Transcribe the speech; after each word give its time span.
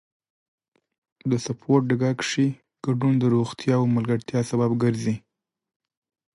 د 1.29 1.31
سپورت 1.45 1.83
ډګر 1.89 2.15
کې 2.29 2.45
ګډون 2.85 3.13
د 3.19 3.23
روغتیا 3.35 3.73
او 3.81 3.85
ملګرتیا 3.95 4.39
سبب 4.51 4.71
ګرځي. 4.83 5.15